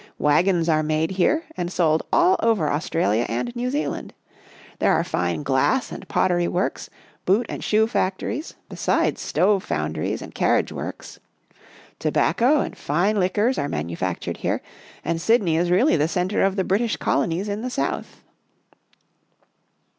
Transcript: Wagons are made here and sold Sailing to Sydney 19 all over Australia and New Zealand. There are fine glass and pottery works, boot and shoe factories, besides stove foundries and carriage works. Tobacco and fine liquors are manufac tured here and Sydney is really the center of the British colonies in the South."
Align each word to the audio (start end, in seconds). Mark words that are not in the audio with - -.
Wagons 0.17 0.67
are 0.67 0.81
made 0.81 1.11
here 1.11 1.43
and 1.55 1.71
sold 1.71 2.01
Sailing 2.01 2.07
to 2.09 2.17
Sydney 2.17 2.29
19 2.29 2.39
all 2.43 2.49
over 2.51 2.71
Australia 2.71 3.25
and 3.29 3.55
New 3.55 3.69
Zealand. 3.69 4.15
There 4.79 4.93
are 4.93 5.03
fine 5.03 5.43
glass 5.43 5.91
and 5.91 6.07
pottery 6.07 6.47
works, 6.47 6.89
boot 7.23 7.45
and 7.47 7.63
shoe 7.63 7.85
factories, 7.85 8.55
besides 8.67 9.21
stove 9.21 9.63
foundries 9.63 10.23
and 10.23 10.33
carriage 10.33 10.71
works. 10.71 11.19
Tobacco 11.99 12.61
and 12.61 12.75
fine 12.75 13.19
liquors 13.19 13.59
are 13.59 13.69
manufac 13.69 14.19
tured 14.21 14.37
here 14.37 14.63
and 15.05 15.21
Sydney 15.21 15.55
is 15.55 15.69
really 15.69 15.97
the 15.97 16.07
center 16.07 16.41
of 16.41 16.55
the 16.55 16.63
British 16.63 16.97
colonies 16.97 17.47
in 17.47 17.61
the 17.61 17.69
South." 17.69 18.23